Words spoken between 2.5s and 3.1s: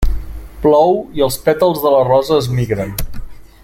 migren.